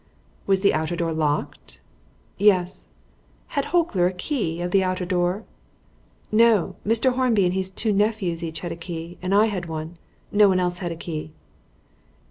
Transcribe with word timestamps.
"Was 0.47 0.61
the 0.61 0.73
outer 0.73 0.95
door 0.95 1.13
locked?" 1.13 1.79
"Yes." 2.39 2.87
"Had 3.49 3.65
Holker 3.65 4.07
a 4.07 4.11
key 4.13 4.59
of 4.59 4.71
the 4.71 4.83
outer 4.83 5.05
door?" 5.05 5.43
"No. 6.31 6.75
Mr. 6.83 7.13
Hornby 7.13 7.45
and 7.45 7.53
his 7.53 7.69
two 7.69 7.93
nephews 7.93 8.41
had 8.41 8.47
each 8.49 8.63
a 8.63 8.75
key, 8.75 9.19
and 9.21 9.31
I 9.31 9.45
have 9.45 9.69
one. 9.69 9.99
No 10.31 10.49
one 10.49 10.59
else 10.59 10.79
had 10.79 10.91
a 10.91 10.95
key." 10.95 11.33